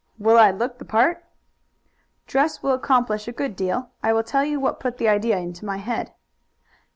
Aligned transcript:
"Will 0.17 0.39
I 0.39 0.49
look 0.49 0.79
the 0.79 0.83
part?" 0.85 1.23
"Dress 2.25 2.63
will 2.63 2.73
accomplish 2.73 3.27
a 3.27 3.31
good 3.31 3.55
deal. 3.55 3.91
I 4.01 4.13
will 4.13 4.23
tell 4.23 4.43
you 4.43 4.59
what 4.59 4.79
put 4.79 4.97
the 4.97 5.07
idea 5.07 5.37
into 5.37 5.63
my 5.63 5.77
head. 5.77 6.11